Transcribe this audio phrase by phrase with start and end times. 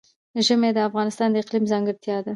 [0.45, 2.29] ژمی د افغانستان د اقلیم ځانګړتیا ده.